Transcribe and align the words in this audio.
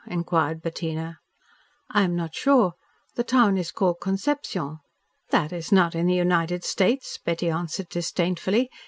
inquired 0.07 0.63
Bettina. 0.63 1.19
"I 1.91 2.01
am 2.01 2.15
not 2.15 2.33
sure. 2.33 2.73
The 3.13 3.23
town 3.23 3.55
is 3.55 3.69
called 3.69 3.99
Concepcion." 4.01 4.79
"That 5.29 5.53
is 5.53 5.71
not 5.71 5.93
in 5.93 6.07
the 6.07 6.15
United 6.15 6.63
States," 6.63 7.19
Betty 7.23 7.51
answered 7.51 7.89
disdainfully. 7.89 8.71